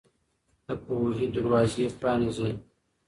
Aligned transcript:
د 0.65 0.67
پوهې 0.83 1.25
دروازې 1.35 1.85
پرانيزئ. 1.99 2.53